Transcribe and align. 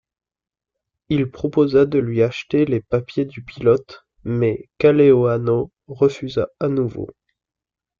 Il 1.09 1.29
proposa 1.29 1.85
de 1.85 1.99
lui 1.99 2.23
acheter 2.23 2.65
les 2.65 2.81
papiers 2.81 3.25
du 3.25 3.43
pilote, 3.43 4.03
mais 4.23 4.67
Kaleohano 4.79 5.71
refusa 5.87 6.47
à 6.59 6.69
nouveau. 6.69 7.07